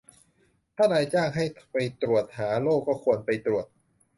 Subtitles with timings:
[0.75, 3.65] ถ้านายจ้างให้ไปตรวจหาโรคก็ควรไปตรวจ